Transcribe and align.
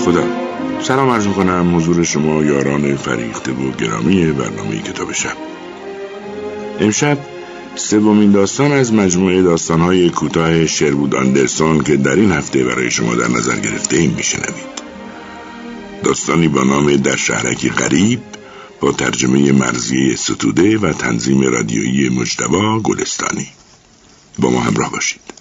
خودم 0.00 0.28
سلام 0.82 1.10
عرض 1.10 1.26
کنم 1.26 1.76
حضور 1.76 2.04
شما 2.04 2.44
یاران 2.44 2.96
فریخته 2.96 3.52
و 3.52 3.70
گرامی 3.70 4.32
برنامه 4.32 4.78
کتاب 4.78 5.12
شب. 5.12 5.36
امشب 6.80 7.18
سومین 7.74 8.32
داستان 8.32 8.72
از 8.72 8.92
مجموعه 8.92 9.42
داستانهای 9.42 10.10
کوتاه 10.10 10.66
شربود 10.66 11.14
آندرسون 11.14 11.82
که 11.82 11.96
در 11.96 12.16
این 12.16 12.32
هفته 12.32 12.64
برای 12.64 12.90
شما 12.90 13.14
در 13.14 13.28
نظر 13.28 13.56
گرفته 13.56 13.96
ایم 13.96 14.10
میشنوید. 14.10 14.80
داستانی 16.04 16.48
با 16.48 16.62
نام 16.62 16.96
در 16.96 17.16
شهرکی 17.16 17.68
غریب 17.68 18.20
با 18.80 18.92
ترجمه 18.92 19.52
مرزی 19.52 20.16
ستوده 20.16 20.78
و 20.78 20.92
تنظیم 20.92 21.40
رادیویی 21.40 22.08
مجتبا 22.08 22.80
گلستانی. 22.80 23.48
با 24.38 24.50
ما 24.50 24.60
همراه 24.60 24.92
باشید. 24.92 25.39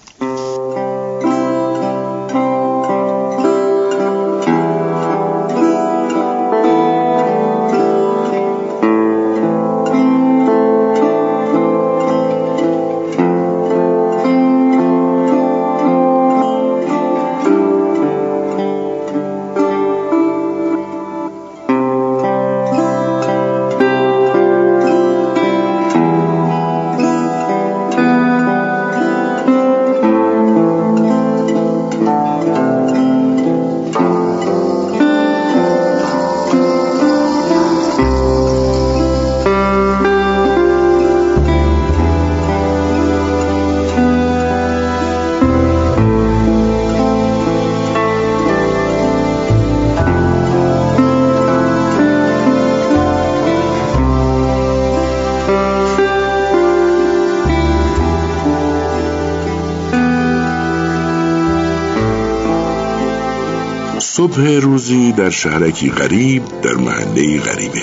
صبح 64.29 64.41
روزی 64.41 65.11
در 65.11 65.29
شهرکی 65.29 65.89
غریب 65.89 66.61
در 66.61 66.73
محله 66.73 67.39
غریبه. 67.39 67.81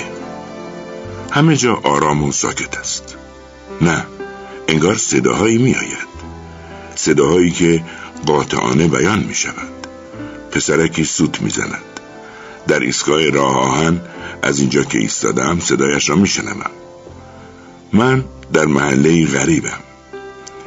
همه 1.31 1.55
جا 1.55 1.75
آرام 1.83 2.23
و 2.23 2.31
ساکت 2.31 2.77
است. 2.77 3.15
نه 3.81 4.05
انگار 4.67 4.97
صداهایی 4.97 5.57
می 5.57 5.75
آید 5.75 6.07
صداهایی 6.95 7.51
که 7.51 7.83
قاطعانه 8.25 8.87
بیان 8.87 9.19
می 9.19 9.35
شود 9.35 9.87
پسرکی 10.51 11.03
سوت 11.03 11.41
می 11.41 11.49
زند 11.49 11.83
در 12.67 12.79
ایستگاه 12.79 13.29
راه 13.29 13.55
آهن 13.57 14.01
از 14.41 14.59
اینجا 14.59 14.83
که 14.83 14.97
ایستادم 14.97 15.59
صدایش 15.59 16.09
را 16.09 16.15
می 16.15 16.27
شنوم 16.27 16.71
من 17.93 18.25
در 18.53 18.65
محله 18.65 19.25
غریبم. 19.25 19.79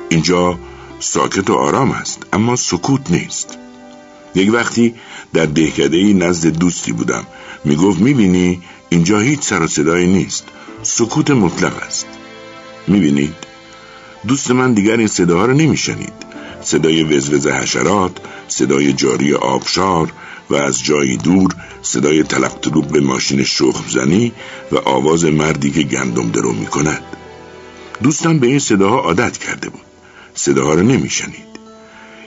اینجا 0.09 0.59
ساکت 0.99 1.51
و 1.51 1.55
آرام 1.55 1.91
است 1.91 2.23
اما 2.33 2.57
سکوت 2.57 3.11
نیست. 3.11 3.60
یک 4.35 4.53
وقتی 4.53 4.95
در 5.33 5.47
دهکده 5.47 6.13
نزد 6.13 6.47
دوستی 6.47 6.93
بودم. 6.93 7.27
می‌گفت 7.65 8.01
می‌بینی 8.01 8.63
اینجا 8.89 9.19
هیچ 9.19 9.41
سر 9.41 9.63
و 9.63 9.67
صدایی 9.67 10.07
نیست. 10.07 10.45
سکوت 10.83 11.31
مطلق 11.31 11.83
است. 11.83 12.07
می‌بینید؟ 12.87 13.35
دوست 14.27 14.51
من 14.51 14.75
دیگر 14.75 14.97
این 14.97 15.09
صداها 15.09 15.47
رو 15.47 15.55
نمیشنید. 15.55 16.13
صدای 16.63 17.03
وزوز 17.03 17.47
حشرات 17.47 18.13
صدای 18.49 18.93
جاری 18.93 19.35
آبشار 19.35 20.13
و 20.51 20.55
از 20.55 20.85
جایی 20.85 21.17
دور 21.17 21.55
صدای 21.83 22.23
تلق 22.23 22.87
به 22.87 23.01
ماشین 23.01 23.45
شخم 23.45 23.85
زنی 23.89 24.33
و 24.73 24.77
آواز 24.77 25.25
مردی 25.25 25.71
که 25.71 25.83
گندم 25.83 26.31
درو 26.31 26.53
می‌کند. 26.53 27.03
دوستم 28.03 28.39
به 28.39 28.47
این 28.47 28.59
صداها 28.59 29.01
عادت 29.01 29.39
کرده 29.39 29.69
بود. 29.69 29.81
صداها 30.35 30.75
رو 30.75 30.83
نمیشنید. 30.83 31.51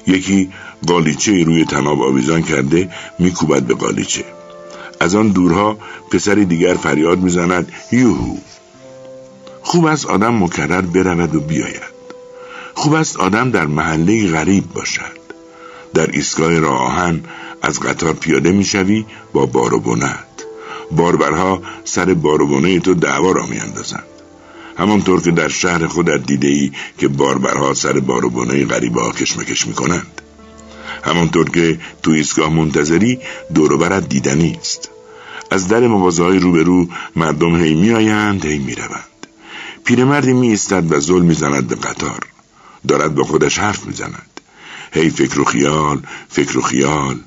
یکی 0.08 0.50
قالیچه 0.88 1.44
روی 1.44 1.66
تناب 1.66 2.02
آویزان 2.02 2.42
کرده 2.42 2.90
میکوبد 3.20 3.64
به 3.64 3.74
قالیچه. 3.74 4.26
از 5.00 5.16
آن 5.16 5.28
دورها 5.28 5.78
پسری 6.12 6.46
دیگر 6.46 6.74
فریاد 6.74 7.20
می‌زند 7.20 7.72
یوهو! 7.92 8.38
خوب 9.62 9.86
است 9.86 10.06
آدم 10.06 10.44
مکرر 10.44 10.82
برود 10.82 11.36
و 11.36 11.40
بیاید. 11.40 11.94
خوب 12.74 12.94
است 12.94 13.18
آدم 13.18 13.52
در 13.52 13.66
محله 13.66 14.32
غریب 14.32 14.64
باشد. 14.74 15.24
در 15.94 16.10
ایستگاه 16.12 16.60
راه 16.60 16.80
آهن 16.80 17.24
از 17.62 17.80
قطار 17.80 18.14
پیاده 18.14 18.52
می‌شوی 18.52 19.06
با 19.34 19.46
بار 19.46 19.72
باربرها 20.92 21.62
سر 21.84 22.14
بار 22.14 22.42
و 22.42 22.80
تو 22.80 22.94
دعوا 22.94 23.32
را 23.32 23.46
میاندازند. 23.46 24.04
همانطور 24.78 25.22
که 25.22 25.32
در 25.32 25.48
شهر 25.48 25.88
خودت 25.88 26.26
دیده 26.26 26.48
ای 26.48 26.72
که 26.98 27.08
باربرها 27.08 27.74
سر 27.74 28.00
بار 28.00 28.26
و 28.26 28.30
غریبه 28.66 29.02
ها 29.02 29.12
کشمکش 29.12 29.68
می‌کنند. 29.68 30.22
همانطور 31.04 31.50
که 31.50 31.80
تو 32.04 32.12
ایستگاه 32.12 32.50
منتظری 32.50 33.20
دوروبرت 33.54 34.10
دیدنی 34.10 34.58
است. 34.62 34.90
از 35.52 35.68
در 35.68 35.88
مغازه 35.88 36.24
های 36.24 36.40
روبرو 36.40 36.88
مردم 37.16 37.56
هی 37.56 37.76
میآیند 37.76 38.46
هی 38.46 38.60
می‌روند. 38.60 39.28
پیرمردی 39.86 40.34
می 40.34 40.48
ایستد 40.48 40.92
و 40.92 41.00
زل 41.00 41.22
می‌زند 41.22 41.68
به 41.68 41.76
قطار. 41.76 42.20
دارد 42.88 43.16
با 43.16 43.24
خودش 43.24 43.60
حرف 43.60 43.86
می‌زند. 43.86 44.40
هی 44.92 45.10
فکر 45.10 45.40
و 45.40 45.44
خیال 45.44 46.02
فکر 46.30 46.58
و 46.58 46.62
خیال. 46.62 47.20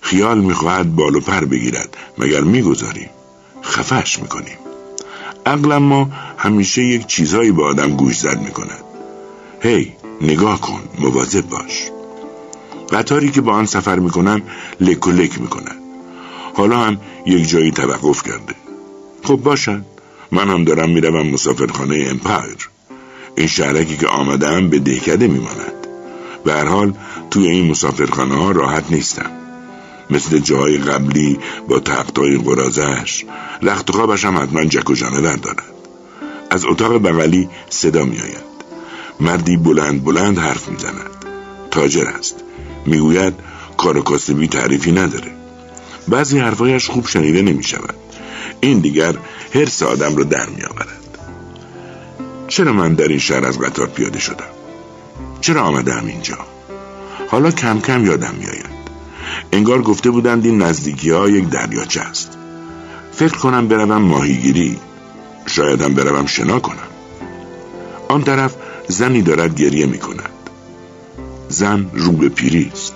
خیال 0.00 0.40
می‌خواهد 0.40 0.96
بال 0.96 1.16
و 1.16 1.20
پر 1.20 1.44
بگیرد 1.44 1.96
مگر 2.18 2.40
می‌گذاریم؟ 2.40 3.10
خفش 3.64 4.18
می‌کنیم. 4.18 4.58
عقل 5.46 5.78
ما 5.78 6.10
همیشه 6.38 6.82
یک 6.82 7.06
چیزهایی 7.06 7.52
به 7.52 7.64
آدم 7.64 7.90
گوش 7.96 8.18
زد 8.18 8.40
می‌کند. 8.40 8.84
هی 9.60 9.92
نگاه 10.20 10.60
کن 10.60 10.80
مواظب 10.98 11.48
باش. 11.48 11.93
قطاری 12.94 13.30
که 13.30 13.40
با 13.40 13.52
آن 13.52 13.66
سفر 13.66 13.98
می‌کنم 13.98 14.42
لک 14.80 15.06
و 15.06 15.10
لک 15.10 15.40
می‌کنن. 15.40 15.76
حالا 16.54 16.78
هم 16.78 17.00
یک 17.26 17.48
جایی 17.48 17.70
توقف 17.70 18.22
کرده. 18.22 18.54
خب 19.24 19.36
باشد 19.36 19.84
من 20.32 20.48
هم 20.48 20.64
دارم 20.64 20.90
می‌روم 20.90 21.26
مسافرخانه 21.26 22.06
امپایر. 22.10 22.68
این 23.36 23.46
شهرکی 23.46 23.96
که 23.96 24.06
آمدم 24.06 24.68
به 24.68 24.78
دهکده 24.78 25.28
میماند. 25.28 25.72
به 26.44 26.52
هر 26.52 26.64
حال 26.64 26.94
توی 27.30 27.48
این 27.48 27.70
مسافرخانه 27.70 28.34
ها 28.34 28.50
راحت 28.50 28.84
نیستم. 28.90 29.30
مثل 30.10 30.38
جای 30.38 30.78
قبلی 30.78 31.38
با 31.68 31.80
تختای 31.80 32.38
قرازش 32.38 33.24
رخت 33.62 33.90
خوابش 33.90 34.24
هم 34.24 34.38
حتما 34.38 34.64
جک 34.64 34.90
و 34.90 34.94
جانور 34.94 35.36
دارد. 35.36 35.62
از 36.50 36.64
اتاق 36.64 36.98
بغلی 36.98 37.48
صدا 37.70 38.04
میآید. 38.04 38.44
مردی 39.20 39.56
بلند 39.56 40.04
بلند 40.04 40.38
حرف 40.38 40.68
می‌زند. 40.68 41.10
تاجر 41.70 42.06
است. 42.18 42.44
می‌گوید 42.86 43.34
کار 43.76 44.02
کاسبی 44.02 44.48
تعریفی 44.48 44.92
نداره. 44.92 45.30
بعضی 46.08 46.38
حرفایش 46.38 46.88
خوب 46.90 47.06
شنیده 47.06 47.42
نمی 47.42 47.62
شود 47.62 47.94
این 48.60 48.78
دیگر 48.78 49.14
هر 49.54 49.68
آدم 49.86 50.16
رو 50.16 50.24
در 50.24 50.46
می 50.46 50.62
آورد 50.62 51.04
چرا 52.48 52.72
من 52.72 52.94
در 52.94 53.08
این 53.08 53.18
شهر 53.18 53.46
از 53.46 53.58
قطار 53.58 53.86
پیاده 53.86 54.18
شدم؟ 54.18 54.44
چرا 55.40 55.62
آمدم 55.62 56.06
اینجا؟ 56.06 56.38
حالا 57.28 57.50
کم 57.50 57.80
کم 57.80 58.06
یادم 58.06 58.34
میآید. 58.38 58.74
انگار 59.52 59.82
گفته 59.82 60.10
بودند 60.10 60.44
این 60.44 60.62
نزدیکی 60.62 61.10
ها 61.10 61.28
یک 61.28 61.48
دریاچه 61.48 62.00
است. 62.00 62.38
فکر 63.12 63.36
کنم 63.36 63.68
بروم 63.68 64.02
ماهیگیری. 64.02 64.78
شایدم 65.46 65.94
بروم 65.94 66.26
شنا 66.26 66.60
کنم. 66.60 66.88
آن 68.08 68.22
طرف 68.22 68.54
زنی 68.88 69.22
دارد 69.22 69.54
گریه 69.54 69.86
می 69.86 69.98
کند 69.98 70.33
زن 71.54 71.90
رو 71.94 72.12
به 72.12 72.28
پیری 72.28 72.70
است. 72.72 72.94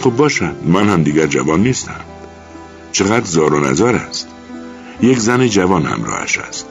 خب 0.00 0.10
باشد 0.10 0.54
من 0.64 0.88
هم 0.88 1.02
دیگر 1.02 1.26
جوان 1.26 1.62
نیستم. 1.62 2.00
چقدر 2.92 3.24
زار 3.24 3.54
و 3.54 3.60
نزار 3.60 3.94
است. 3.96 4.28
یک 5.02 5.18
زن 5.18 5.46
جوان 5.46 5.86
همراهش 5.86 6.38
است. 6.38 6.66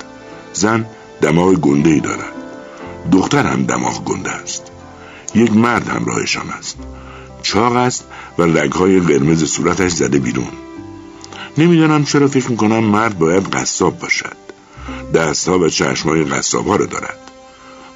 زن 0.54 0.86
دماغ 1.22 1.54
گنده 1.54 1.90
ای 1.90 2.00
دارد. 2.00 2.34
دختر 3.12 3.48
هم 3.48 3.64
دماغ 3.64 4.04
گنده 4.04 4.31
است. 4.31 4.64
یک 5.36 5.54
مرد 5.54 5.88
همراهشان 5.88 6.50
است. 6.50 6.78
چاق 7.42 7.75
است 7.75 8.06
و 8.38 8.44
رگهای 8.44 9.00
قرمز 9.00 9.44
صورتش 9.44 9.92
زده 9.92 10.20
بیرون. 10.20 10.52
نمی‌دانم 11.58 12.06
چرا 12.06 12.28
فکر 12.28 12.52
می‌کنم 12.52 12.84
مرد 12.84 13.20
باید 13.20 13.50
قصاب 13.50 14.00
باشد. 14.00 14.38
دستها 15.13 15.60
و 15.60 15.70
چشمهای 15.70 16.24
قصاب 16.24 16.70
رو 16.70 16.86
دارد. 16.86 17.18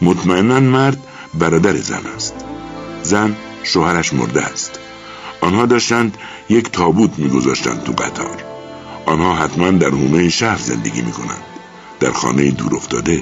مطمئنا 0.01 0.59
مرد 0.59 0.97
برادر 1.33 1.77
زن 1.77 2.05
است. 2.15 2.33
زن 3.03 3.35
شوهرش 3.63 4.13
مرده 4.13 4.41
است. 4.41 4.79
آنها 5.41 5.65
داشتند 5.65 6.17
یک 6.49 6.71
تابوت 6.71 7.11
میگذاشتند 7.17 7.83
تو 7.83 7.91
قطار. 7.91 8.43
آنها 9.05 9.35
حتما 9.35 9.71
در 9.71 9.89
حومه 9.89 10.29
شهر 10.29 10.57
زندگی 10.57 11.01
می‌کنند. 11.01 11.43
در 11.99 12.11
خانه 12.11 12.51
دور 12.51 12.75
افتاده. 12.75 13.21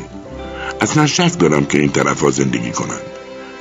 اصلا 0.82 1.08
شک 1.08 1.40
دارم 1.40 1.66
که 1.66 1.80
این 1.80 1.92
طرف 1.92 2.22
ها 2.22 2.32
زندگی 2.32 2.72
کنند. 2.72 3.02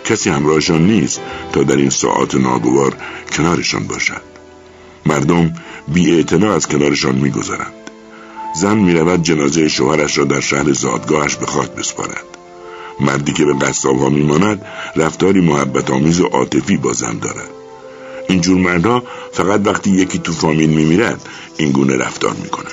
کسی 0.05 0.31
همراهشان 0.31 0.87
نیست 0.87 1.21
تا 1.53 1.63
در 1.63 1.77
این 1.77 1.91
ساعات 1.91 2.35
ناگوار 2.35 2.97
کنارشان 3.37 3.87
باشد. 3.87 4.23
مردم 5.07 5.55
بی 5.89 6.25
از 6.47 6.69
کنارشان 6.69 7.15
میگذرند. 7.15 7.73
زن 8.57 8.77
می‌رود 8.77 9.23
جنازه 9.23 9.69
شوهرش 9.69 10.19
را 10.19 10.25
در 10.25 10.41
شهر 10.41 10.73
زادگاهش 10.73 11.37
به 11.37 11.47
خاک 11.47 11.71
بسپارد. 11.71 12.38
مردی 13.01 13.33
که 13.33 13.45
به 13.45 13.55
قصاب 13.55 13.99
ها 13.99 14.09
میماند 14.09 14.67
رفتاری 14.97 15.41
محبت 15.41 15.91
آمیز 15.91 16.21
و 16.21 16.27
عاطفی 16.27 16.77
با 16.77 16.93
زن 16.93 17.19
دارد 17.19 17.51
اینجور 18.29 18.59
مردها 18.59 19.03
فقط 19.33 19.61
وقتی 19.67 19.91
یکی 19.91 20.19
تو 20.19 20.33
فامیل 20.33 20.71
میمیرد 20.71 21.29
این 21.57 21.73
گونه 21.73 21.97
رفتار 21.97 22.33
می‌کنند. 22.43 22.73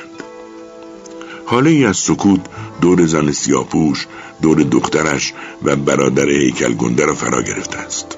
حاله 1.46 1.70
ای 1.70 1.86
از 1.86 1.98
سکوت 1.98 2.42
دور 2.82 3.06
زن 3.06 3.32
سیاپوش 3.32 4.08
دور 4.42 4.64
دخترش 4.64 5.34
و 5.64 5.76
برادر 5.76 6.30
هیکل 6.30 6.74
گنده 6.74 7.06
را 7.06 7.16
فرا 7.16 7.42
گرفته 7.42 7.78
است. 7.78 8.18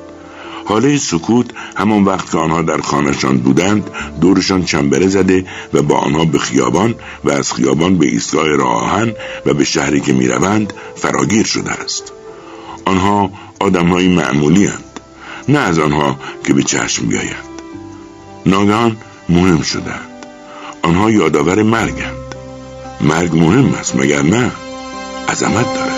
حاله 0.68 0.98
سکوت 0.98 1.46
همان 1.75 2.04
وقت 2.04 2.31
که 2.31 2.38
آنها 2.38 2.62
در 2.62 2.81
خانهشان 2.81 3.38
بودند 3.38 3.90
دورشان 4.22 4.66
چنبره 4.66 5.08
زده 5.08 5.46
و 5.74 5.81
با 5.81 5.98
آنها 5.98 6.25
به 6.25 6.40
خیابان 6.40 6.96
و 7.24 7.31
از 7.31 7.54
خیابان 7.54 7.98
به 7.98 8.06
ایستگاه 8.06 8.48
راه 8.48 9.08
و 9.46 9.54
به 9.54 9.64
شهری 9.64 10.02
که 10.02 10.14
می‌روند 10.14 10.74
فراگیر 10.96 11.46
شده 11.46 11.72
است. 11.72 12.14
آنها 12.86 13.31
آدمهایی 13.60 14.16
معمولی 14.16 14.66
هند. 14.66 15.00
نه 15.50 15.60
از 15.60 15.80
آنها 15.80 16.19
که 16.44 16.54
به 16.54 16.64
چشم 16.64 17.06
بیایند. 17.06 17.48
ناگهان 18.46 18.98
مهم 19.30 19.62
شدند 19.62 20.10
آنها 20.81 21.12
یادآور 21.12 21.64
مرگند 21.64 22.36
مرگ 23.02 23.36
مهم 23.36 23.74
است 23.74 23.96
مگر 23.96 24.22
نه؟ 24.22 24.52
عظمت 25.30 25.74
دارد. 25.74 25.97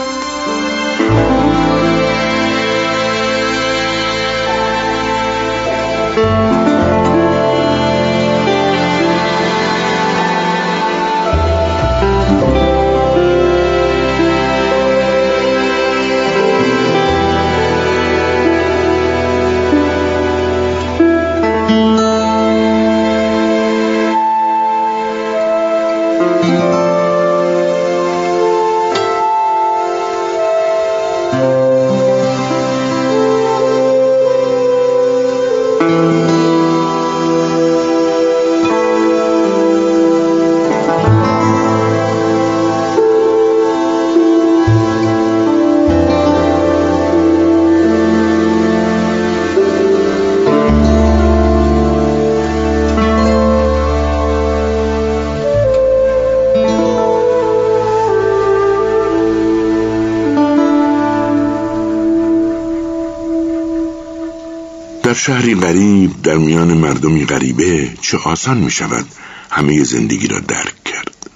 شهری 65.19 65.56
غریب 65.56 66.21
در 66.21 66.38
میان 66.38 66.74
مردمی 66.74 67.25
غریبه 67.25 67.94
چه 68.01 68.18
آسان 68.18 68.57
می 68.57 68.71
شود 68.71 69.06
همه 69.50 69.83
زندگی 69.83 70.27
را 70.27 70.39
درک 70.39 70.83
کرد. 70.83 71.30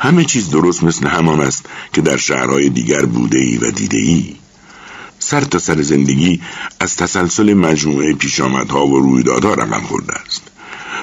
همه 0.00 0.24
چیز 0.24 0.50
درست 0.50 0.84
مثل 0.84 1.06
همان 1.06 1.40
است 1.40 1.66
که 1.92 2.00
در 2.00 2.16
شهرهای 2.16 2.68
دیگر 2.68 3.06
بوده 3.06 3.38
ای 3.38 3.56
و 3.56 3.70
دیده 3.70 3.96
ای 3.96 4.34
سر 5.18 5.40
تا 5.40 5.58
سر 5.58 5.82
زندگی 5.82 6.40
از 6.80 6.96
تسلسل 6.96 7.54
مجموعه 7.54 8.14
پیشامدها 8.14 8.86
و 8.86 8.98
رویدادها 8.98 9.54
رقم 9.54 9.80
خورده 9.80 10.14
است 10.14 10.42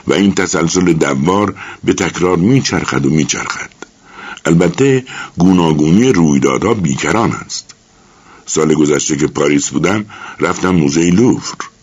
و 0.07 0.13
این 0.13 0.33
تسلسل 0.33 0.93
دوار 0.93 1.55
به 1.83 1.93
تکرار 1.93 2.37
میچرخد 2.37 3.05
و 3.05 3.09
میچرخد. 3.09 3.69
البته 4.45 5.05
گوناگونی 5.37 6.13
رویدادها 6.13 6.73
بیکران 6.73 7.31
است. 7.31 7.75
سال 8.45 8.73
گذشته 8.73 9.17
که 9.17 9.27
پاریس 9.27 9.69
بودم 9.69 10.05
رفتم 10.39 10.69
موزه 10.69 11.11
لوفر. 11.11 11.76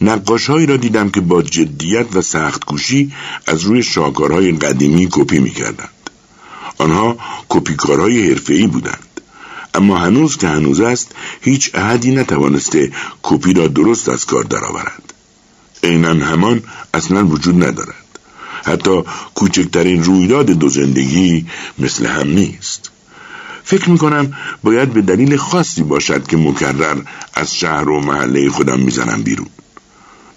نقاشهایی 0.00 0.66
را 0.66 0.76
دیدم 0.76 1.10
که 1.10 1.20
با 1.20 1.42
جدیت 1.42 2.16
و 2.16 2.22
سخت 2.22 2.64
کوشی 2.64 3.12
از 3.46 3.62
روی 3.62 3.82
شاکارهای 3.82 4.52
قدیمی 4.52 5.08
کپی 5.10 5.38
می‌کردند. 5.38 5.88
آنها 6.78 7.18
کپیکارهای 7.48 8.28
حرفه‌ای 8.28 8.66
بودند. 8.66 9.20
اما 9.74 9.98
هنوز 9.98 10.36
که 10.36 10.48
هنوز 10.48 10.80
است 10.80 11.12
هیچ 11.40 11.70
احدی 11.74 12.10
نتوانسته 12.10 12.92
کپی 13.22 13.52
را 13.52 13.68
درست 13.68 14.08
از 14.08 14.26
کار 14.26 14.44
درآورد. 14.44 15.14
عینا 15.82 16.26
همان 16.26 16.62
اصلا 16.94 17.26
وجود 17.26 17.64
ندارد. 17.64 17.94
حتی 18.64 19.02
کوچکترین 19.34 20.04
رویداد 20.04 20.46
دو 20.46 20.68
زندگی 20.68 21.46
مثل 21.78 22.06
هم 22.06 22.28
نیست. 22.28 22.90
فکر 23.64 23.90
می‌کنم 23.90 24.32
باید 24.62 24.92
به 24.92 25.02
دلیل 25.02 25.36
خاصی 25.36 25.82
باشد 25.82 26.26
که 26.26 26.36
مکرر 26.36 26.96
از 27.34 27.56
شهر 27.56 27.88
و 27.88 28.00
محله 28.00 28.50
خودم 28.50 28.80
می‌زنم 28.80 29.22
بیرون. 29.22 29.48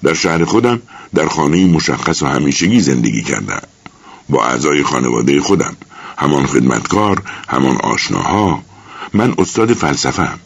در 0.05 0.13
شهر 0.13 0.45
خودم 0.45 0.81
در 1.15 1.27
خانه 1.27 1.65
مشخص 1.65 2.23
و 2.23 2.25
همیشگی 2.25 2.79
زندگی 2.79 3.21
کردم. 3.23 3.61
با 4.29 4.45
اعضای 4.45 4.83
خانواده 4.83 5.41
خودم 5.41 5.77
همان 6.17 6.45
خدمتکار 6.45 7.21
همان 7.49 7.75
آشناها. 7.75 8.63
من 9.13 9.33
استاد 9.37 9.73
فلسفهم 9.73 10.39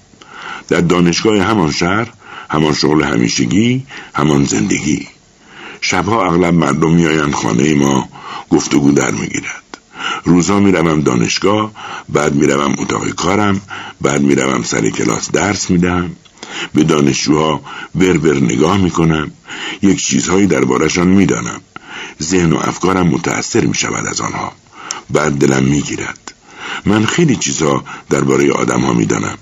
در 0.68 0.82
دانشگاه 0.82 1.38
همان 1.38 1.72
شهر 1.72 2.08
همان 2.50 2.74
شغل 2.74 3.04
همیشگی 3.04 3.86
همان 4.16 4.44
زندگی. 4.44 5.08
شبها 5.82 6.25
اغلب 6.25 6.54
مردم 6.54 6.92
میآیند 6.92 7.34
خانه 7.34 7.74
ما 7.74 8.10
گفتگو 8.50 8.92
در 8.92 9.12
می‌گیرد. 9.12 9.78
روزها 10.24 10.60
می‌روم 10.60 11.01
دانشگاه 11.01 11.72
بعد 12.10 12.36
می‌روم 12.36 12.75
اتاق 12.78 13.10
کارم 13.10 13.62
بعد 14.01 14.22
می‌روم 14.22 14.63
سر 14.63 14.89
کلاس 14.89 15.32
درس 15.32 15.70
میدم 15.70 16.12
به 16.74 16.84
دانشجوها 16.84 17.62
ور 17.96 18.36
نگاه 18.36 18.77
می‌کنم 18.77 19.32
یک 19.82 20.06
چیزهایی 20.06 20.48
دربارهشان 20.48 21.08
می‌دانم. 21.08 21.62
ذهن 22.24 22.53
و 22.53 22.58
افکارم 22.58 23.08
متأثر 23.08 23.65
می 23.65 23.75
شود 23.75 24.08
از 24.08 24.22
آنها. 24.22 24.51
بعد 25.10 25.32
دلم 25.32 25.63
می‌گیرد. 25.63 26.34
من 26.86 27.06
خیلی 27.06 27.36
چیزها 27.36 27.84
درباره 28.10 28.51
آدم 28.51 28.82
ها 28.82 28.94
می‌دانم. 28.94 29.38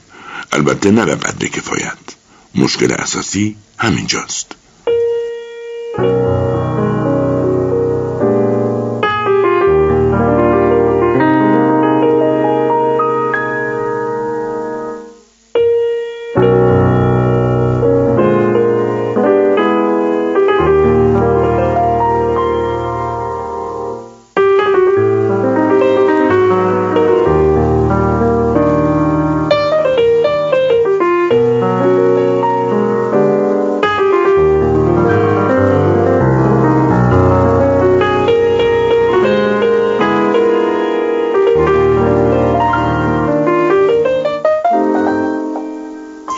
البته 0.51 0.91
نه 0.91 1.05
به 1.05 1.15
قدر 1.15 1.47
کفایت. 1.47 1.97
مشکل 2.55 2.91
اساسی 2.91 3.55
همینجاست. 3.77 4.55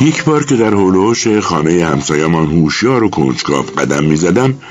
یک 0.01 0.23
بار 0.23 0.45
که 0.45 0.55
در 0.55 0.73
هلوش 0.73 1.27
خانه 1.27 1.85
همسایمان 1.85 2.45
هوشیار 2.45 3.03
و 3.03 3.09
کنجکاو 3.09 3.65
قدم 3.65 4.03
می 4.03 4.15
زدم 4.15 4.61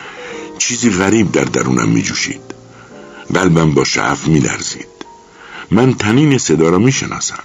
چیزی 0.58 0.90
غریب 0.90 1.32
در 1.32 1.44
درونم 1.44 1.88
می 1.88 2.02
جوشید 2.02 2.40
قلبم 3.34 3.74
با 3.74 3.84
شعف 3.84 4.28
می 4.28 4.40
لرزید 4.40 4.88
من 5.70 5.94
تنین 5.94 6.38
صدا 6.38 6.68
را 6.68 6.78
می 6.78 6.92
شناسم 6.92 7.42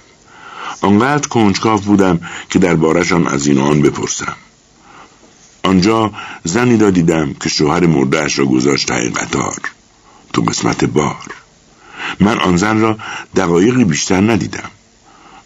آنقدر 0.80 1.28
کنجکاو 1.28 1.80
بودم 1.80 2.20
که 2.50 2.58
در 2.58 2.74
بارشان 2.74 3.26
از 3.26 3.46
این 3.46 3.58
آن 3.58 3.82
بپرسم. 3.82 4.36
آنجا 5.62 6.12
زنی 6.44 6.76
را 6.76 6.90
دیدم 6.90 7.34
که 7.34 7.48
شوهر 7.48 7.86
مردهش 7.86 8.38
را 8.38 8.44
گذاشت 8.44 8.88
ته 8.88 9.08
قطار. 9.08 9.58
تو 10.32 10.42
قسمت 10.42 10.84
بار. 10.84 11.34
من 12.20 12.38
آن 12.38 12.56
زن 12.56 12.80
را 12.80 12.98
دقایقی 13.36 13.84
بیشتر 13.84 14.20
ندیدم. 14.20 14.70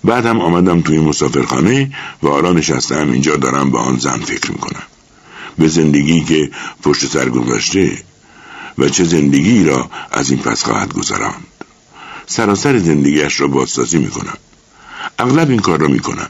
بعدم 0.05 0.41
آمدم 0.41 0.81
توی 0.81 0.99
مسافرخانه 0.99 1.91
و 2.23 2.29
آرا 2.29 2.53
نشستم 2.53 3.11
اینجا 3.11 3.37
دارم 3.37 3.71
به 3.71 3.79
آن 3.79 3.99
زن 3.99 4.19
فکر 4.19 4.53
می‌کنم. 4.53 4.83
به 5.59 5.69
زندگی 5.69 6.25
که 6.25 6.51
پشت 6.83 7.07
سر 7.07 7.29
گذاشته 7.29 7.99
و 8.79 8.89
چه 8.89 9.05
زندگی 9.05 9.65
را 9.65 9.91
از 10.11 10.31
این 10.31 10.39
پس 10.39 10.65
خواهد 10.65 10.93
گذراند. 10.93 11.47
سراسر 12.27 12.79
زندگیش 12.79 13.41
را 13.41 13.47
بازسازی 13.47 13.99
می‌کنم. 13.99 14.37
اغلب 15.19 15.51
این 15.51 15.61
کار 15.61 15.81
را 15.81 15.89
می‌کنم. 15.89 16.29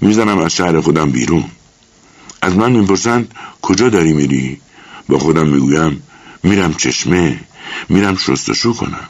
می‌زنم 0.00 0.38
از 0.38 0.54
شهر 0.54 0.80
خودم 0.80 1.10
بیرون. 1.10 1.44
از 2.42 2.56
من 2.56 2.72
می‌پرسند 2.72 3.34
کجا 3.62 3.88
داری 3.88 4.12
میری؟ 4.12 4.60
با 5.08 5.18
خودم 5.18 5.48
می‌گویم 5.48 6.02
میرم 6.42 6.74
چشمه 6.74 7.40
میرم 7.88 8.16
شستشو 8.16 8.72
کنم. 8.72 9.08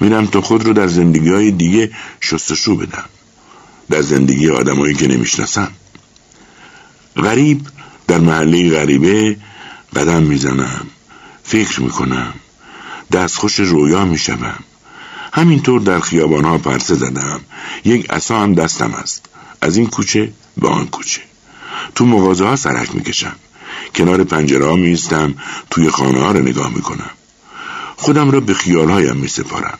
میرم 0.00 0.26
تا 0.26 0.40
خود 0.40 0.64
رو 0.64 0.72
در 0.72 0.86
زندگی 0.86 1.30
های 1.30 1.50
دیگه 1.50 1.90
شستشو 2.20 2.76
بدم. 2.76 3.04
در 3.90 4.02
زندگی 4.02 4.50
آدمایی 4.50 4.94
که 4.94 5.08
نمی‌شناسم 5.08 5.70
غریب 7.16 7.66
در 8.06 8.18
محله 8.18 8.70
غریبه 8.70 9.36
قدم 9.96 10.22
می‌زنم 10.22 10.86
فکر 11.44 11.80
می‌کنم 11.80 12.34
دستخوش 13.12 13.60
رویا 13.60 14.04
می‌شوم. 14.04 14.58
همینطور 15.32 15.80
در 15.80 16.00
خیابان 16.00 16.44
ها 16.44 16.58
پرسه 16.58 16.94
زدم 16.94 17.40
یک 17.84 18.06
اصا 18.10 18.40
هم 18.40 18.54
دستم 18.54 18.94
است. 18.94 19.26
از 19.60 19.76
این 19.76 19.86
کوچه 19.86 20.32
به 20.56 20.68
آن 20.68 20.86
کوچه. 20.86 21.20
تو 21.94 22.06
مغازه 22.06 22.44
ها 22.44 22.56
سرک 22.56 22.94
می‌کشم. 22.94 23.36
کنار 23.94 24.24
پنجره 24.24 24.66
ها 24.66 24.76
میستم 24.76 25.34
توی 25.70 25.90
خانه 25.90 26.20
ها 26.20 26.32
رو 26.32 26.42
نگاه 26.42 26.74
می‌کنم. 26.74 27.10
خودم 27.96 28.30
را 28.30 28.40
به 28.40 28.54
خیال 28.54 28.90
هایم 28.90 29.16
میسپارم. 29.16 29.78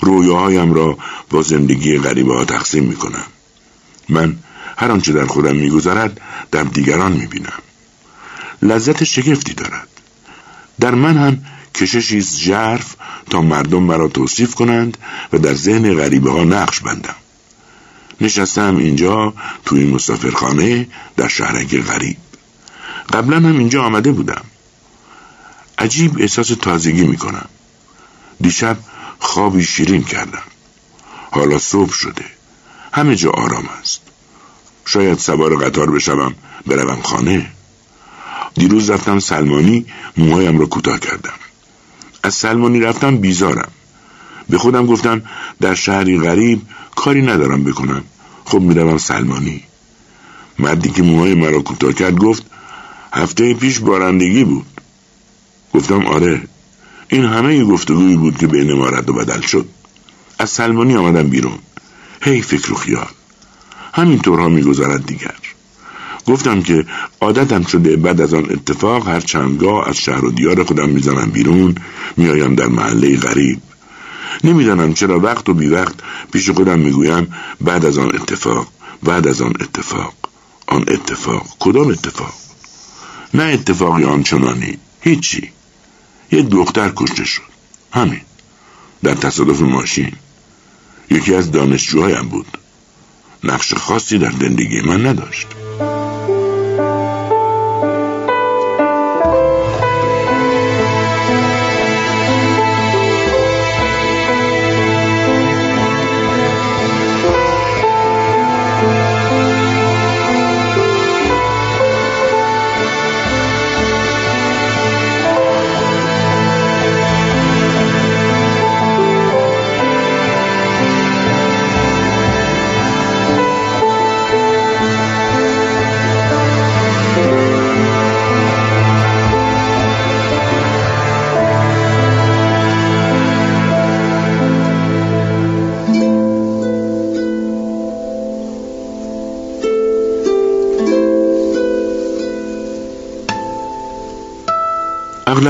رویاهایم 0.00 0.72
را 0.72 0.98
با 1.30 1.42
زندگی 1.42 1.98
غریبه 1.98 2.34
ها 2.34 2.44
تقسیم 2.44 2.84
می‌کنم. 2.84 3.26
من 4.08 4.36
هر 4.76 4.90
آنچه 4.90 5.12
در 5.12 5.26
خودم 5.26 5.56
میگذرد 5.56 6.20
در 6.50 6.62
دیگران 6.62 7.12
می‌بینم. 7.12 7.58
لذت 8.62 9.04
شگفتی 9.04 9.54
دارد. 9.54 9.88
در 10.80 10.94
من 10.94 11.16
هم 11.16 11.38
کششی 11.74 12.20
ژرف 12.20 12.96
تا 13.30 13.42
مردم 13.42 13.82
مرا 13.82 14.08
توصیف 14.08 14.54
کنند 14.54 14.98
و 15.32 15.38
در 15.38 15.54
ذهن 15.54 15.94
غریبه 15.94 16.30
ها 16.30 16.44
نقش 16.44 16.80
بندم. 16.80 17.14
نشستم 18.20 18.76
اینجا 18.76 19.34
تو 19.64 19.76
این 19.76 19.90
مسافرخانه 19.90 20.88
در 21.16 21.28
شهرک 21.28 21.80
غریب. 21.80 22.16
قبلا 23.12 23.36
هم 23.36 23.58
اینجا 23.58 23.82
آمده 23.82 24.12
بودم. 24.12 24.42
عجیب 25.78 26.16
احساس 26.18 26.48
تازگی 26.48 27.04
می‌کنم. 27.04 27.48
دیشب 28.40 28.76
خوابی 29.20 29.64
شیرین 29.64 30.02
کردم. 30.02 30.42
حالا 31.30 31.58
صبح 31.58 31.92
شده. 31.92 32.24
همه 32.92 33.16
جا 33.16 33.30
آرام 33.30 33.68
است. 33.80 34.00
شاید 34.84 35.18
سوار 35.18 35.64
قطار 35.64 35.90
بشوم 35.90 36.34
بروم 36.66 37.02
خانه. 37.02 37.50
دیروز 38.54 38.90
رفتم 38.90 39.18
سلمانی 39.18 39.86
موهایم 40.16 40.58
را 40.58 40.66
کوتاه 40.66 40.98
کردم. 40.98 41.32
از 42.22 42.34
سلمانی 42.34 42.80
رفتم 42.80 43.16
بیزارم. 43.16 43.70
به 44.48 44.58
خودم 44.58 44.86
گفتم 44.86 45.22
در 45.60 45.74
شهری 45.74 46.18
غریب 46.18 46.62
کاری 46.96 47.22
ندارم 47.22 47.64
بکنم. 47.64 48.04
خب 48.44 48.60
می‌روم 48.60 48.98
سلمانی. 48.98 49.62
مردی 50.58 50.90
که 50.90 51.02
موهای 51.02 51.34
مرا 51.34 51.62
کوتاه 51.62 51.92
کرد 51.92 52.16
گفت 52.18 52.42
هفته 53.12 53.54
پیش 53.54 53.78
بارندگی 53.78 54.44
بود. 54.44 54.66
گفتم 55.74 56.06
آره. 56.06 56.42
این 57.12 57.24
همه 57.24 57.64
گفتگویی 57.64 58.16
بود 58.16 58.38
که 58.38 58.46
بین 58.46 58.72
ما 58.72 58.88
رد 58.88 59.10
و 59.10 59.12
بدل 59.12 59.40
شد. 59.40 59.68
از 60.38 60.50
سلمانی 60.50 60.96
آمدم 60.96 61.28
بیرون. 61.28 61.58
هی 62.22 62.42
فکر 62.42 62.72
و 62.72 62.74
خیال. 62.74 63.08
همینطورها 63.94 64.48
میگذرد 64.48 65.06
دیگر. 65.06 65.34
گفتم 66.26 66.62
که 66.62 66.86
عادتم 67.20 67.64
شده 67.64 67.96
بعد 67.96 68.20
از 68.20 68.34
آن 68.34 68.46
اتفاق 68.50 69.08
هر 69.08 69.20
چندگاه 69.20 69.88
از 69.88 69.96
شهر 69.96 70.24
و 70.24 70.30
دیار 70.30 70.64
خودم 70.64 70.88
می‌زنم 70.88 71.30
بیرون 71.30 71.74
میآیم 72.16 72.54
در 72.54 72.66
محله 72.66 73.16
غریب. 73.16 73.58
نمی‌دانم 74.44 74.94
چرا 74.94 75.20
وقت 75.20 75.48
و 75.48 75.54
بی 75.54 75.68
وقت 75.68 75.94
پیش 76.32 76.50
خودم 76.50 76.78
می‌گویم 76.78 77.34
بعد 77.60 77.84
از 77.84 77.98
آن 77.98 78.14
اتفاق 78.14 78.68
بعد 79.02 79.28
از 79.28 79.42
آن 79.42 79.52
اتفاق. 79.60 80.14
آن 80.66 80.84
اتفاق 80.88 81.46
کدام 81.58 81.88
اتفاق؟ 81.88 82.34
نه 83.34 83.42
اتفاقی 83.42 84.04
آنچنانی. 84.04 84.78
هیچی. 85.00 85.52
یه 86.32 86.42
دختر 86.42 86.92
کشته 86.96 87.24
شد. 87.24 87.42
همین. 87.92 88.20
در 89.02 89.14
تصادف 89.14 89.60
ماشین. 89.60 90.12
یکی 91.10 91.34
از 91.34 91.52
دانشجوهایم 91.52 92.28
بود. 92.28 92.58
نقش 93.44 93.74
خاصی 93.74 94.18
در 94.18 94.32
زندگی 94.40 94.80
من 94.80 95.06
نداشت. 95.06 95.46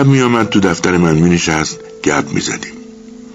اغلب 0.00 0.12
میآمد 0.12 0.48
تو 0.48 0.60
دفتر 0.60 0.96
من 0.96 1.14
می 1.14 1.30
نشست 1.30 1.80
گپ 2.04 2.24
می 2.32 2.40
زدیم 2.40 2.72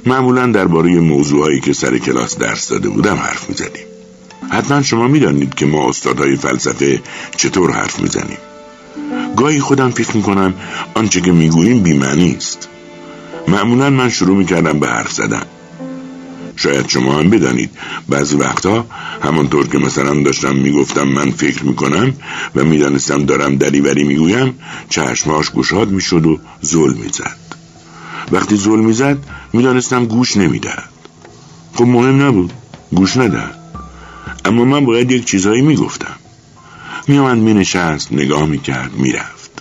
معمولا 0.05 0.47
درباره 0.47 0.99
موضوعایی 0.99 1.59
که 1.59 1.73
سر 1.73 1.97
کلاس 1.97 2.37
درس 2.37 2.69
داده 2.69 2.89
بودم 2.89 3.15
حرف 3.15 3.49
می 3.49 3.55
زدیم 3.55 3.85
حتما 4.49 4.81
شما 4.81 5.07
می‌دانید 5.07 5.55
که 5.55 5.65
ما 5.65 5.89
استادهای 5.89 6.35
فلسفه 6.35 7.01
چطور 7.37 7.71
حرف 7.71 7.99
می‌زنیم. 7.99 8.37
گاهی 9.37 9.59
خودم 9.59 9.89
فکر 9.89 10.17
می‌کنم 10.17 10.53
آنچه 10.93 11.21
که 11.21 11.31
می‌گوییم 11.31 11.83
بیمعنی 11.83 12.35
است. 12.37 12.69
معمولا 13.47 13.89
من 13.89 14.09
شروع 14.09 14.37
می‌کردم 14.37 14.79
به 14.79 14.87
حرف 14.87 15.11
زدن. 15.11 15.45
شاید 16.55 16.89
شما 16.89 17.19
هم 17.19 17.29
بدانید. 17.29 17.69
بعضی 18.09 18.35
وقتها 18.35 18.85
همانطور 19.23 19.67
که 19.67 19.77
مثلا 19.77 20.23
داشتم 20.23 20.55
می‌گفتم 20.55 21.03
من 21.03 21.31
فکر 21.31 21.63
می‌کنم 21.63 22.13
و 22.55 22.63
می‌دانستم 22.63 23.25
دارم 23.25 23.55
دریوری 23.55 24.03
می‌گویم 24.03 24.59
چشماش 24.89 25.51
گشاد 25.51 25.91
می‌شد 25.91 26.25
و 26.25 26.39
زل 26.61 26.93
می‌زد. 26.93 27.37
وقتی 28.31 28.55
زل 28.55 28.79
می‌زد 28.79 29.17
می‌دانستم 29.53 30.05
گوش 30.05 30.37
نمی‌دهد. 30.37 30.89
خب 31.73 31.85
مهم 31.85 32.21
نبود 32.21 32.53
گوش 32.91 33.17
ندهد. 33.17 33.59
اما 34.45 34.65
من 34.65 34.85
باید 34.85 35.11
یک 35.11 35.25
چیزهایی 35.25 35.61
می‌گفتم. 35.61 36.15
میامد 37.07 37.37
مینشست 37.37 38.13
نگاه 38.13 38.45
می‌کرد 38.45 38.93
می‌رفت. 38.93 39.51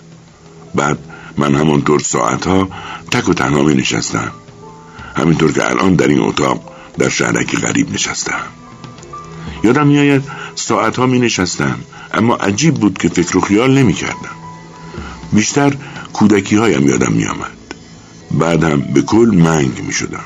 بعد 0.75 0.99
من 1.39 1.55
همانطور 1.55 2.01
ساعتها 2.01 2.69
تک 3.11 3.29
و 3.29 3.35
تنها 3.35 3.63
می 3.63 3.75
نشستم 3.75 4.33
همینطور 5.17 5.53
که 5.53 5.71
الان 5.71 5.95
در 5.95 6.09
این 6.09 6.21
اتاق 6.21 6.74
در 6.99 7.09
شهرک 7.09 7.57
غریب 7.57 7.93
نشستم. 7.93 8.41
یادم 9.65 9.87
میآید 9.87 10.23
ساعتها 10.55 11.07
می 11.07 11.19
نشستم 11.19 11.79
اما 12.15 12.37
عجیب 12.37 12.75
بود 12.75 12.99
که 12.99 13.09
فکر 13.09 13.37
و 13.37 13.41
خیال 13.41 13.79
نمی 13.79 13.93
کردم. 13.93 14.37
بیشتر 15.33 15.77
کودکی 16.13 16.57
هایم 16.57 16.89
یادم 16.89 17.13
می 17.13 17.25
آمد 17.25 17.51
بعدم 18.31 18.81
به 18.81 19.03
کل 19.03 19.31
منگ 19.35 19.83
می 19.87 19.93
شدم. 19.93 20.25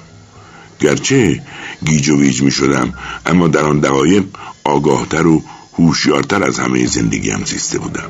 گرچه 0.80 1.42
گیج 1.84 2.08
و 2.08 2.16
ویج 2.20 2.42
می 2.42 2.50
شدم 2.50 2.94
اما 3.26 3.48
در 3.48 3.64
آن 3.64 3.80
دقایق 3.80 4.24
آگاهتر 4.64 5.26
و 5.26 5.42
هوشیارتر 5.78 6.42
از 6.42 6.58
همه 6.58 6.86
زندگیم 6.86 7.44
زیسته 7.44 7.78
بودم. 7.78 8.08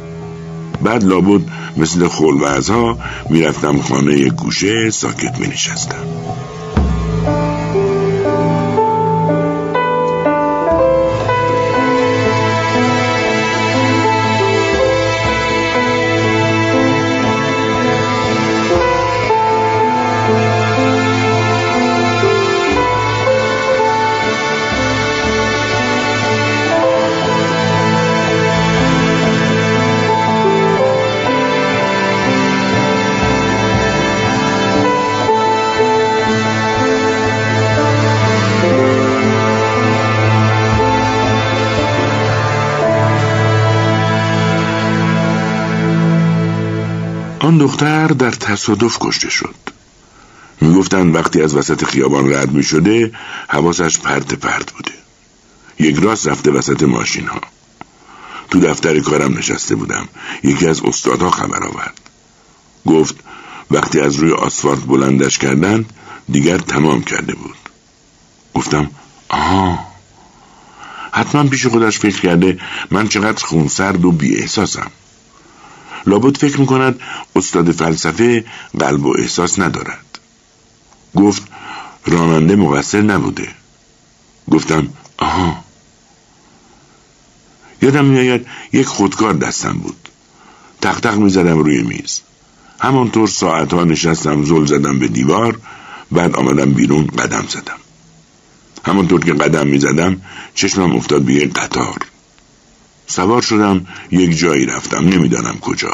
بعد 0.83 1.05
لابد 1.05 1.43
مثل 1.77 2.09
خلوزها 2.09 2.99
می‌رفتم 3.31 3.83
خانه 3.83 4.29
گوشه 4.29 4.91
ساکت 4.91 5.39
می 5.39 5.47
نشستم. 5.47 6.18
دختر 47.59 48.07
در 48.07 48.31
تصادف 48.31 48.99
کشته 49.01 49.31
شد. 49.31 49.55
می‌گفتند 50.61 51.15
وقتی 51.15 51.43
از 51.43 51.55
وسط 51.55 51.85
خیابان 51.85 52.35
رد 52.35 52.53
می 52.53 52.63
شده 52.63 53.13
حواسش 53.49 53.99
پرت 53.99 54.35
پرت 54.35 54.73
بوده. 54.73 54.93
یک 55.79 55.97
راست 55.99 56.29
رفته 56.29 56.51
وسط 56.51 56.83
ماشین 56.83 57.27
ها 57.27 57.41
تو 58.51 58.61
دفتر 58.61 59.01
کارم 59.01 59.39
نشسته 59.39 59.75
بودم. 59.75 60.09
یکی 60.43 60.67
از 60.67 60.83
استادها 60.85 61.31
خبر 61.31 61.63
آورد. 61.63 62.01
گفت 62.87 63.15
وقتی 63.71 64.01
از 64.01 64.17
روی 64.17 64.33
آسفالت 64.33 64.85
بلندش 64.85 65.39
کردند 65.39 65.93
دیگر 66.29 66.59
تمام 66.59 67.03
کرده 67.03 67.35
بود. 67.35 67.57
گفتم 68.55 68.91
آها. 69.29 69.79
حتما 71.13 71.45
پیش 71.45 71.67
خودش 71.67 71.99
فکر 71.99 72.21
کرده 72.21 72.59
من 72.91 73.09
چقدر 73.09 73.45
خونسرد 73.45 74.05
و 74.05 74.13
بی 74.13 74.37
احساسم 74.37 74.91
لابد 76.09 76.37
فکر 76.37 76.61
می‌کند 76.61 77.01
استاد 77.37 77.73
فلسفه 77.73 78.45
قلب 78.81 79.07
و 79.07 79.17
احساس 79.19 79.59
ندارد. 79.59 80.19
گفت 81.17 81.43
راننده 82.07 82.57
مقصر 82.57 83.01
نبوده. 83.01 83.49
گفتم 84.51 84.89
آها. 85.19 85.65
یادم 87.83 88.05
میآید 88.05 88.47
یک 88.73 88.87
خودکار 88.87 89.33
دستم 89.35 89.73
بود. 89.73 90.09
تختق 90.81 91.15
می‌زدم 91.15 91.59
روی 91.59 91.83
میز. 91.83 92.21
همانطور 92.79 93.29
ساعتها 93.29 93.85
نشستم 93.85 94.45
زل 94.45 94.65
زدم 94.67 94.99
به 94.99 95.09
دیوار 95.09 95.61
بعد 96.13 96.37
آمدم 96.37 96.73
بیرون 96.73 97.07
قدم 97.07 97.45
زدم. 97.49 97.79
همانطور 98.85 99.25
که 99.25 99.33
قدم 99.33 99.67
می‌زدم 99.67 100.23
چشمم 100.55 100.97
افتاد 100.97 101.23
به 101.23 101.33
یک 101.33 101.53
قطار. 101.53 101.99
سوار 103.09 103.43
شدم 103.43 103.87
یک 104.11 104.39
جایی 104.39 104.67
رفتم 104.67 105.09
نمی‌دانم 105.09 105.59
کجا. 105.61 105.93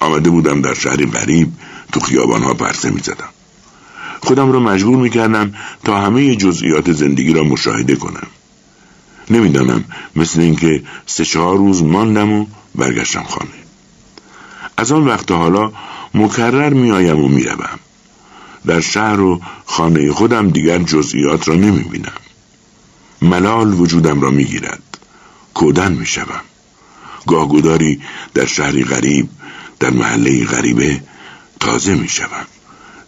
آمده 0.00 0.30
بودم 0.30 0.60
در 0.60 0.74
شهری 0.74 1.06
غریب 1.06 1.48
تو 1.92 2.00
خیابانها 2.00 2.54
پرسه 2.54 2.90
می‌زدم. 2.90 3.28
خودم 4.20 4.52
را 4.52 4.60
مجبور 4.60 4.96
می‌کردم 4.96 5.54
تا 5.84 6.00
همه 6.00 6.36
جزئیات 6.36 6.92
زندگی 6.92 7.32
را 7.32 7.44
مشاهده 7.44 7.96
کنم. 7.96 8.26
نمی‌دانم 9.30 9.84
مثل 10.16 10.40
اینکه 10.40 10.82
سه 11.06 11.24
چهار 11.24 11.56
روز 11.56 11.82
ماندم 11.82 12.32
و 12.32 12.46
برگشتم 12.74 13.22
خانه. 13.22 13.50
از 14.76 14.92
آن 14.92 15.04
وقت 15.04 15.32
حالا 15.32 15.72
مکرر 16.14 16.72
میآیم 16.72 17.18
و 17.18 17.28
می‌روم. 17.28 17.78
در 18.66 18.80
شهر 18.80 19.20
و 19.20 19.40
خانه 19.66 20.12
خودم 20.12 20.50
دیگر 20.50 20.78
جزئیات 20.78 21.48
را 21.48 21.54
نمی 21.54 21.82
بینم. 21.82 22.12
ملال 23.22 23.80
وجودم 23.80 24.20
را 24.20 24.30
می 24.30 24.44
گیرد. 24.44 24.82
کودن 25.58 25.92
می 25.92 26.06
شوم. 26.06 26.40
در 28.34 28.46
شهری 28.46 28.84
غریب 28.84 29.28
در 29.80 29.90
محله 29.90 30.44
غریبه 30.44 31.02
تازه 31.60 31.94
می 31.94 32.08
شوم. 32.08 32.46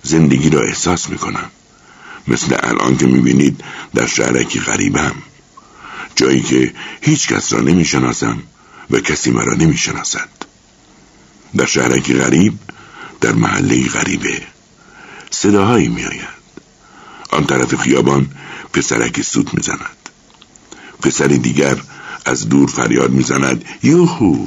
زندگی 0.02 0.50
را 0.50 0.60
احساس 0.60 1.08
می 1.08 1.18
کنم. 1.18 1.50
مثل 2.28 2.56
الان 2.62 2.96
که 2.96 3.06
می 3.06 3.20
بینید 3.20 3.64
در 3.94 4.06
شهرکی 4.06 4.60
غریبم. 4.60 5.14
جایی 6.16 6.42
که 6.42 6.74
هیچ 7.00 7.28
کس 7.28 7.52
را 7.52 7.60
نمی 7.60 7.84
شناسم 7.84 8.42
و 8.90 9.00
کسی 9.00 9.30
مرا 9.30 9.54
نمی 9.54 9.76
شناسد. 9.76 10.28
در 11.56 11.66
شهرکی 11.66 12.14
غریب 12.14 12.58
در 13.20 13.32
محله 13.32 13.88
غریبه 13.88 14.42
صداهایی 15.30 15.88
میآید 15.88 16.40
آن 17.30 17.46
طرف 17.46 17.74
خیابان 17.74 18.30
پسرکی 18.72 19.22
سوت 19.22 19.54
می‌زند 19.54 19.96
پسری 21.02 21.38
دیگر 21.38 21.76
از 22.30 22.48
دور 22.48 22.68
فریاد 22.68 23.10
می‌زند 23.10 23.64
یوهو! 23.82 24.46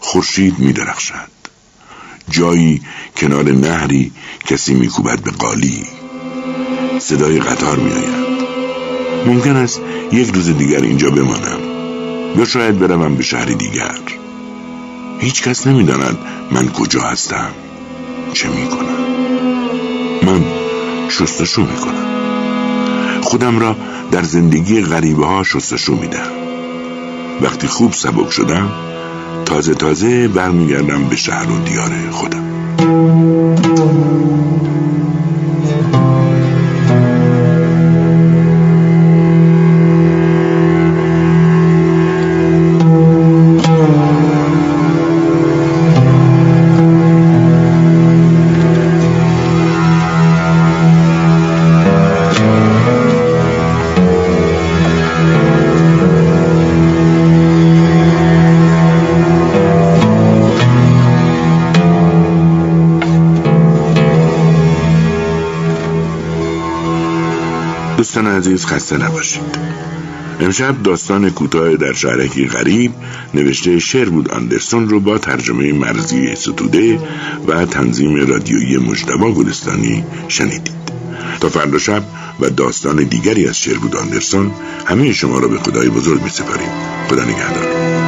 خورشید 0.00 0.58
میدرخشد. 0.58 1.28
جایی 2.30 2.82
کنار 3.16 3.44
نهری 3.44 4.12
کسی 4.46 4.74
میکوبد 4.74 5.22
به 5.22 5.30
قالی. 5.30 5.84
صدای 6.98 7.40
قطار 7.40 7.78
میآید. 7.78 8.28
ممکن 9.26 9.56
است 9.56 9.80
یک 10.12 10.34
روز 10.34 10.48
دیگر 10.58 10.80
اینجا 10.82 11.10
بمانم. 11.10 11.60
یا 12.38 12.44
شاید 12.44 12.78
بروم 12.78 13.14
به 13.14 13.22
شهری 13.22 13.54
دیگر. 13.54 13.98
هیچ 15.20 15.42
کس 15.42 15.66
نمی‌داند 15.66 16.18
من 16.50 16.68
کجا 16.68 17.00
هستم. 17.00 17.50
چه 18.32 18.48
می‌کنم. 18.48 19.06
من 20.22 20.44
شستشو 21.08 21.62
می‌کنم. 21.62 22.08
خودم 23.22 23.58
را 23.58 23.76
در 24.10 24.22
زندگی 24.22 24.82
غریبه 24.82 25.26
ها 25.26 25.42
شستشو 25.42 25.94
میدم. 25.94 26.30
وقتی 27.40 27.66
خوب 27.66 27.92
سبک 27.92 28.30
شدم 28.30 28.70
تازه 29.44 29.74
تازه 29.74 30.28
برمیگردم 30.28 31.04
به 31.04 31.16
شهر 31.16 31.50
و 31.50 31.58
دیار 31.58 32.10
خودم. 32.10 32.44
عزیز 68.58 68.70
خسته 68.70 68.96
نباشید. 68.96 69.58
امشب 70.40 70.82
داستان 70.82 71.30
کوتاه 71.30 71.76
در 71.76 71.92
شهرکی 71.92 72.46
غریب 72.46 72.92
نوشته 73.34 73.78
شعر 73.78 74.08
بود 74.08 74.34
اندرسون 74.34 74.88
رو 74.88 75.00
با 75.00 75.18
ترجمه 75.18 75.72
مرزی 75.72 76.36
ستوده 76.36 76.98
و 77.46 77.66
تنظیم 77.66 78.14
رادیویی 78.14 78.76
مجتبا 78.76 79.32
گلستانی 79.32 80.04
شنیدید. 80.28 80.78
تا 81.40 81.48
فردا 81.48 81.78
شب 81.78 82.02
و 82.40 82.50
داستان 82.50 82.96
دیگری 82.96 83.48
از 83.48 83.58
شعر 83.58 83.78
بود 83.78 83.96
اندرسون 83.96 84.50
همه 84.86 85.12
شما 85.12 85.38
را 85.38 85.48
به 85.48 85.58
خدای 85.58 85.88
بزرگ 85.88 86.22
می 86.22 86.30
سپاریم 86.30 86.70
خدا 87.08 87.24
نگهدار. 87.24 88.07